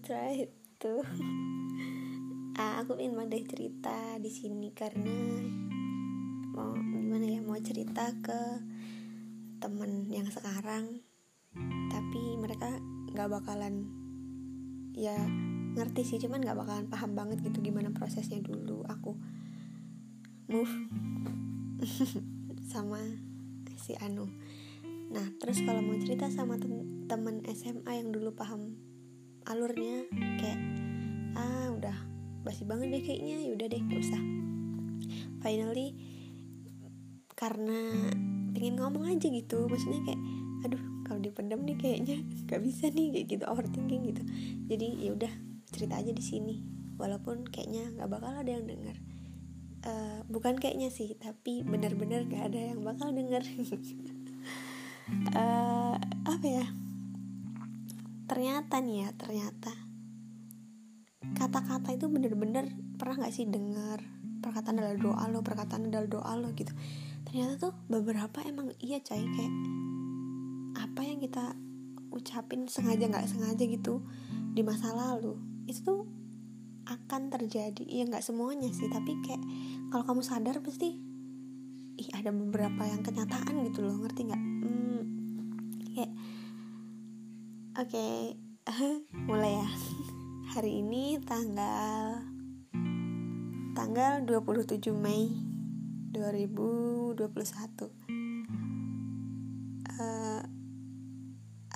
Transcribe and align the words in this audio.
try 0.00 0.48
to 0.80 1.04
ah, 2.60 2.84
aku 2.84 3.00
ingin 3.00 3.16
banget 3.16 3.48
cerita 3.48 4.16
di 4.20 4.28
sini 4.28 4.72
karena 4.76 5.12
mau 6.52 6.76
gimana 6.76 7.24
ya 7.24 7.40
mau 7.40 7.56
cerita 7.56 8.12
ke 8.20 8.40
temen 9.62 10.10
yang 10.12 10.28
sekarang. 10.28 11.00
Tapi 11.88 12.36
mereka 12.36 12.68
nggak 13.12 13.28
bakalan 13.30 13.88
ya 14.92 15.16
ngerti 15.72 16.04
sih 16.04 16.18
cuman 16.20 16.44
nggak 16.44 16.58
bakalan 16.60 16.86
paham 16.92 17.16
banget 17.16 17.40
gitu 17.40 17.64
gimana 17.64 17.88
prosesnya 17.96 18.44
dulu. 18.44 18.84
Aku 18.84 19.16
move 20.52 20.72
sama 22.72 23.00
si 23.80 23.96
Anu. 23.96 24.28
Nah 25.08 25.26
terus 25.40 25.64
kalau 25.64 25.80
mau 25.80 25.96
cerita 25.96 26.28
sama 26.28 26.60
temen 27.08 27.40
SMA 27.48 27.92
yang 27.96 28.12
dulu 28.12 28.36
paham 28.36 28.91
alurnya 29.46 30.06
kayak 30.38 30.60
ah 31.38 31.68
udah 31.74 31.96
basi 32.42 32.66
banget 32.66 32.94
deh 32.94 33.02
kayaknya 33.02 33.36
yaudah 33.50 33.66
deh 33.70 33.80
gak 33.80 34.00
usah. 34.02 34.22
Finally 35.42 35.88
karena 37.34 37.78
pengen 38.54 38.78
ngomong 38.78 39.10
aja 39.10 39.26
gitu 39.26 39.66
maksudnya 39.66 39.98
kayak 40.06 40.20
aduh 40.62 40.82
kalau 41.02 41.18
dipendam 41.18 41.66
nih 41.66 41.74
kayaknya 41.74 42.22
gak 42.50 42.62
bisa 42.62 42.90
nih 42.92 43.10
kayak 43.14 43.26
gitu 43.38 43.44
overthinking 43.46 44.02
gitu. 44.14 44.22
Jadi 44.70 44.88
ya 45.02 45.10
udah 45.14 45.32
cerita 45.72 45.98
aja 45.98 46.12
di 46.14 46.22
sini. 46.22 46.56
Walaupun 47.00 47.48
kayaknya 47.48 47.88
nggak 47.98 48.10
bakal 48.10 48.30
ada 48.36 48.50
yang 48.52 48.68
denger. 48.68 48.94
Uh, 49.82 50.22
bukan 50.30 50.54
kayaknya 50.62 50.94
sih 50.94 51.18
tapi 51.18 51.66
benar-benar 51.66 52.22
gak 52.30 52.54
ada 52.54 52.74
yang 52.74 52.86
bakal 52.86 53.10
denger. 53.10 53.42
Uh, 55.34 55.98
apa 56.32 56.46
ya 56.46 56.66
ternyata 58.26 58.78
nih 58.78 59.06
ya 59.06 59.08
ternyata. 59.16 59.72
Kata-kata 61.32 61.94
itu 61.94 62.06
bener-bener 62.06 62.70
pernah 62.98 63.24
nggak 63.24 63.34
sih 63.34 63.48
dengar 63.48 64.02
perkataan 64.42 64.82
adalah 64.82 64.98
doa 64.98 65.24
lo 65.30 65.40
perkataan 65.46 65.88
adalah 65.88 66.08
doa 66.10 66.32
lo 66.34 66.50
gitu. 66.58 66.74
Ternyata 67.22 67.58
tuh 67.58 67.72
beberapa 67.86 68.42
emang 68.42 68.74
iya 68.82 68.98
coy. 68.98 69.22
Kayak 69.22 69.54
apa 70.82 71.00
yang 71.06 71.18
kita 71.22 71.54
ucapin 72.12 72.68
sengaja 72.68 73.08
nggak 73.08 73.30
sengaja 73.30 73.64
gitu 73.64 74.04
di 74.52 74.60
masa 74.60 74.92
lalu 74.92 75.38
itu 75.64 75.80
tuh 75.86 76.02
akan 76.90 77.30
terjadi. 77.30 77.86
Ya 77.86 78.04
nggak 78.04 78.26
semuanya 78.26 78.68
sih 78.74 78.90
tapi 78.90 79.16
kayak 79.22 79.40
kalau 79.94 80.04
kamu 80.04 80.22
sadar 80.26 80.58
pasti 80.60 80.98
ih 81.96 82.08
ada 82.12 82.34
beberapa 82.34 82.82
yang 82.84 83.06
kenyataan 83.06 83.62
gitu 83.70 83.86
loh. 83.86 84.02
Ngerti 84.02 84.20
nggak 84.26 84.42
oke 87.92 88.00
okay. 88.00 88.40
mulai 89.28 89.52
ya 89.52 89.68
hari 90.56 90.80
ini 90.80 91.20
tanggal 91.28 92.24
tanggal 93.76 94.24
27 94.24 94.80
Mei 94.96 95.28
2021 96.16 97.20
uh, 97.20 97.92
eh, 99.92 100.40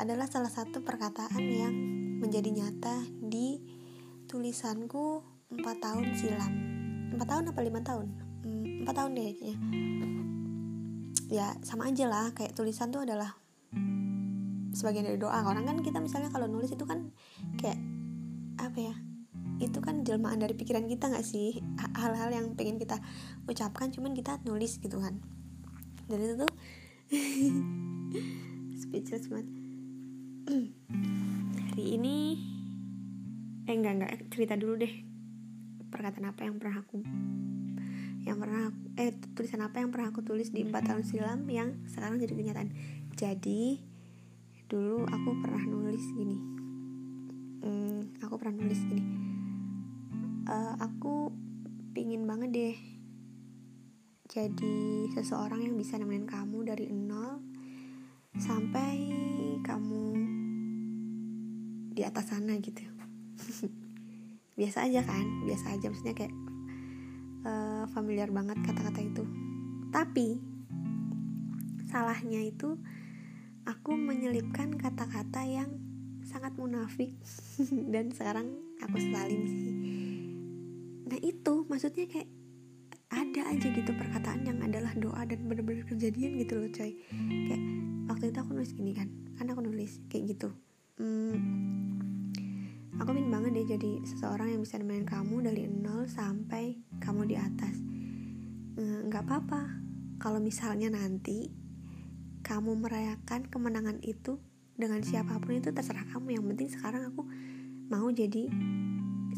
adalah 0.00 0.24
salah 0.24 0.48
satu 0.48 0.80
perkataan 0.80 1.44
yang 1.52 1.76
menjadi 2.24 2.48
nyata 2.48 2.96
di 3.20 3.60
tulisanku 4.24 5.20
4 5.52 5.60
tahun 5.84 6.16
silam 6.16 6.52
4 7.12 7.20
tahun 7.28 7.52
apa 7.52 7.60
5 7.60 7.88
tahun? 7.92 8.06
4 8.08 8.88
hmm, 8.88 8.88
tahun 8.88 9.10
deh 9.12 9.36
kayaknya 9.36 9.56
ya 11.28 11.52
sama 11.60 11.92
aja 11.92 12.08
lah 12.08 12.32
kayak 12.32 12.56
tulisan 12.56 12.88
tuh 12.88 13.04
adalah 13.04 13.36
sebagian 14.76 15.08
dari 15.08 15.16
doa. 15.16 15.40
Orang 15.48 15.64
kan 15.64 15.80
kita 15.80 16.04
misalnya 16.04 16.28
kalau 16.28 16.44
nulis 16.44 16.68
itu 16.68 16.84
kan 16.84 17.08
kayak 17.56 17.80
apa 18.60 18.92
ya 18.92 18.94
itu 19.56 19.80
kan 19.80 20.04
jelmaan 20.04 20.36
dari 20.36 20.52
pikiran 20.52 20.84
kita 20.84 21.08
nggak 21.08 21.24
sih? 21.24 21.64
Hal-hal 21.96 22.28
yang 22.28 22.52
pengen 22.60 22.76
kita 22.76 23.00
ucapkan 23.48 23.88
cuman 23.88 24.12
kita 24.12 24.36
nulis 24.44 24.76
gitu 24.76 25.00
kan. 25.00 25.16
Dan 26.12 26.18
itu 26.20 26.34
tuh 26.44 26.52
speechless 28.84 29.32
banget. 29.32 29.48
Hari 31.72 31.84
ini 31.96 32.16
eh 33.66 33.74
enggak 33.74 33.94
enggak 33.98 34.12
cerita 34.30 34.54
dulu 34.54 34.78
deh 34.78 34.94
perkataan 35.90 36.30
apa 36.30 36.46
yang 36.46 36.54
pernah 36.62 36.78
aku 36.78 37.02
yang 38.26 38.38
pernah 38.42 38.70
eh 38.98 39.14
tulisan 39.38 39.62
apa 39.62 39.82
yang 39.82 39.94
pernah 39.94 40.10
aku 40.10 40.22
tulis 40.22 40.50
di 40.50 40.66
empat 40.66 40.90
tahun 40.90 41.02
silam 41.06 41.46
yang 41.46 41.78
sekarang 41.86 42.18
jadi 42.18 42.34
kenyataan. 42.34 42.70
Jadi 43.14 43.78
dulu 44.66 45.06
aku 45.06 45.30
pernah 45.42 45.62
nulis 45.62 46.04
gini. 46.14 46.38
Hmm, 47.62 48.14
aku 48.22 48.34
pernah 48.38 48.62
nulis 48.62 48.80
gini. 48.86 49.04
Uh, 50.46 50.74
aku 50.78 51.34
pingin 51.90 52.22
banget 52.28 52.50
deh 52.54 52.76
jadi 54.26 55.06
seseorang 55.16 55.64
yang 55.64 55.78
bisa 55.78 55.96
nemenin 55.96 56.28
kamu 56.28 56.66
dari 56.66 56.90
nol 56.92 57.40
sampai 58.36 59.08
kamu 59.64 60.06
di 61.96 62.02
atas 62.04 62.34
sana 62.34 62.58
gitu. 62.60 62.84
Biasa 64.60 64.90
aja 64.90 65.00
kan 65.06 65.24
biasa 65.48 65.78
aja. 65.78 65.88
Maksudnya 65.88 66.12
kayak 66.12 66.34
uh, 67.48 67.84
familiar 67.96 68.28
banget 68.28 68.60
kata-kata 68.60 69.00
itu. 69.00 69.24
Tapi 69.88 70.36
salahnya 71.88 72.44
itu 72.44 72.76
aku 73.66 73.98
menyelipkan 73.98 74.78
kata-kata 74.78 75.42
yang 75.42 75.70
sangat 76.22 76.54
munafik 76.54 77.18
dan 77.92 78.14
sekarang 78.14 78.54
aku 78.78 78.96
sesalin 79.02 79.42
sih. 79.46 79.74
Nah 81.06 81.18
itu 81.22 81.66
maksudnya 81.66 82.06
kayak 82.06 82.30
ada 83.10 83.42
aja 83.50 83.66
gitu 83.70 83.90
perkataan 83.94 84.42
yang 84.46 84.58
adalah 84.62 84.90
doa 84.98 85.22
dan 85.26 85.46
bener-bener 85.46 85.86
kejadian 85.86 86.38
gitu 86.38 86.58
loh 86.62 86.70
coy. 86.70 86.94
Kayak 87.46 87.62
waktu 88.06 88.24
itu 88.30 88.38
aku 88.38 88.50
nulis 88.54 88.72
gini 88.74 88.92
kan 88.94 89.10
kan 89.34 89.50
aku 89.50 89.62
nulis 89.66 89.98
kayak 90.06 90.34
gitu. 90.34 90.54
Hmm, 90.96 91.36
aku 92.96 93.12
ingin 93.12 93.28
banget 93.28 93.50
deh 93.52 93.66
jadi 93.76 93.92
seseorang 94.06 94.56
yang 94.56 94.62
bisa 94.62 94.78
nemenin 94.78 95.06
kamu 95.06 95.44
dari 95.44 95.68
nol 95.68 96.06
sampai 96.06 96.78
kamu 97.02 97.22
di 97.28 97.36
atas. 97.38 97.76
Nggak 98.78 99.22
hmm, 99.22 99.30
apa-apa. 99.30 99.62
Kalau 100.16 100.40
misalnya 100.40 100.88
nanti 100.88 101.65
kamu 102.46 102.78
merayakan 102.78 103.50
kemenangan 103.50 103.98
itu 104.06 104.38
dengan 104.78 105.02
siapa 105.02 105.42
pun 105.42 105.58
itu 105.58 105.74
terserah 105.74 106.06
kamu. 106.14 106.38
Yang 106.38 106.44
penting 106.54 106.68
sekarang 106.70 107.02
aku 107.10 107.26
mau 107.90 108.06
jadi 108.14 108.46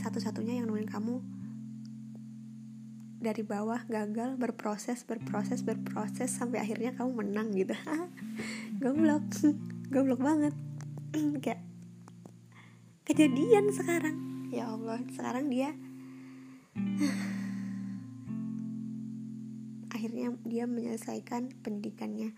satu-satunya 0.00 0.64
yang 0.64 0.72
nemenin 0.72 0.88
kamu. 0.88 1.20
Dari 3.20 3.44
bawah 3.44 3.84
gagal 3.88 4.40
berproses 4.40 5.04
berproses 5.04 5.60
berproses 5.60 6.32
sampai 6.32 6.64
akhirnya 6.64 6.96
kamu 6.96 7.12
menang 7.12 7.52
gitu. 7.52 7.76
Goblok. 8.80 9.28
Goblok 9.92 10.24
banget. 10.24 10.56
Kayak 11.44 11.60
kejadian 13.04 13.68
sekarang. 13.68 14.16
Ya 14.48 14.72
Allah 14.72 15.04
sekarang 15.12 15.52
dia 15.52 15.76
akhirnya 20.04 20.36
dia 20.44 20.68
menyelesaikan 20.68 21.64
pendidikannya. 21.64 22.36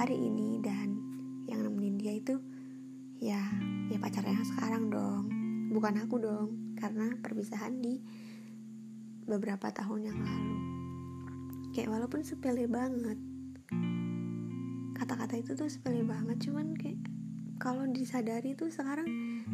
Hari 0.00 0.16
ini 0.16 0.56
dan 0.64 0.96
yang 1.44 1.60
nemenin 1.60 2.00
dia 2.00 2.16
itu 2.16 2.40
ya 3.20 3.44
ya 3.92 4.00
pacarnya 4.00 4.40
sekarang 4.40 4.88
dong. 4.88 5.28
Bukan 5.68 6.00
aku 6.00 6.16
dong 6.16 6.72
karena 6.80 7.12
perpisahan 7.20 7.76
di 7.84 8.00
beberapa 9.28 9.68
tahun 9.68 10.00
yang 10.00 10.16
lalu. 10.16 10.56
Kayak 11.76 11.92
walaupun 11.92 12.24
sepele 12.24 12.64
banget. 12.64 13.20
Kata-kata 14.96 15.36
itu 15.36 15.52
tuh 15.52 15.68
sepele 15.68 16.08
banget 16.08 16.40
cuman 16.48 16.72
kayak 16.72 17.04
kalau 17.60 17.84
disadari 17.84 18.56
tuh 18.56 18.72
sekarang 18.72 19.04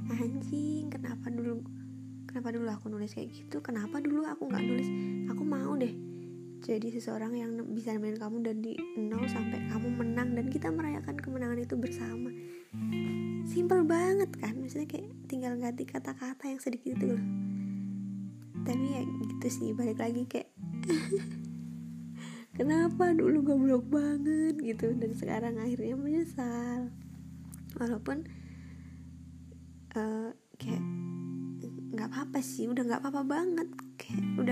anjing 0.07 0.87
kenapa 0.87 1.35
dulu 1.35 1.67
kenapa 2.31 2.55
dulu 2.55 2.71
aku 2.71 2.95
nulis 2.95 3.11
kayak 3.11 3.35
gitu? 3.35 3.59
Kenapa 3.59 3.99
dulu 3.99 4.23
aku 4.23 4.47
nggak 4.47 4.63
nulis 4.63 4.87
jadi 6.71 6.87
seseorang 6.95 7.35
yang 7.35 7.51
bisa 7.75 7.91
nemenin 7.91 8.23
kamu 8.23 8.47
dari 8.47 8.79
nol 8.95 9.27
sampai 9.27 9.59
kamu 9.75 9.91
menang 9.91 10.39
dan 10.39 10.47
kita 10.47 10.71
merayakan 10.71 11.19
kemenangan 11.19 11.59
itu 11.59 11.75
bersama. 11.75 12.31
Simple 13.43 13.83
banget 13.83 14.31
kan? 14.39 14.55
Maksudnya 14.55 14.87
kayak 14.87 15.11
tinggal 15.27 15.59
ganti 15.59 15.83
kata-kata 15.83 16.47
yang 16.47 16.63
sedikit 16.63 16.95
itu 16.95 17.11
loh. 17.11 17.23
Tapi 18.63 18.87
ya 18.87 19.03
gitu 19.03 19.49
sih 19.51 19.75
balik 19.75 19.99
lagi 19.99 20.23
kayak 20.31 20.55
kenapa 22.59 23.19
dulu 23.19 23.43
goblok 23.43 23.91
banget 23.91 24.55
gitu 24.63 24.95
dan 24.95 25.11
sekarang 25.19 25.59
akhirnya 25.59 25.99
menyesal. 25.99 26.95
Walaupun 27.83 28.31
uh, 29.99 30.31
kayak 30.55 30.85
nggak 31.91 32.07
apa-apa 32.15 32.39
sih 32.39 32.71
udah 32.71 32.87
nggak 32.87 33.03
apa-apa 33.03 33.23
banget. 33.27 33.69
Kayak 33.99 34.23
udah 34.39 34.50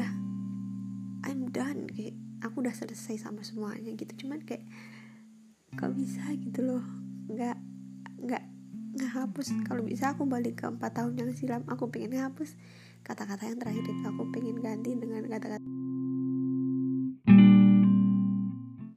udah 2.69 2.77
selesai 2.77 3.25
sama 3.25 3.41
semuanya 3.41 3.97
gitu. 3.97 4.29
Cuman 4.29 4.45
kayak 4.45 4.69
kok 5.81 5.97
bisa? 5.97 6.21
gitu 6.37 6.61
loh. 6.69 6.85
Nggak 7.33 7.57
nggak 8.21 8.45
ngehapus 9.01 9.65
kalau 9.65 9.89
bisa 9.89 10.13
aku 10.13 10.29
balik 10.29 10.61
ke 10.61 10.69
empat 10.69 11.01
tahun 11.01 11.17
yang 11.17 11.31
silam 11.33 11.65
aku 11.65 11.89
pengen 11.89 12.13
ngehapus 12.13 12.53
kata-kata 13.01 13.49
yang 13.49 13.57
terakhir 13.57 13.89
itu. 13.89 14.05
Aku 14.05 14.29
pengen 14.29 14.61
ganti 14.61 14.93
dengan 14.93 15.25
kata-kata 15.25 15.78